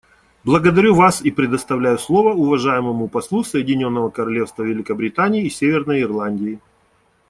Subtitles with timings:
[0.43, 6.59] Благодарю вас и предоставляю слово уважаемому послу Соединенного Королевства Великобритании и Северной Ирландии.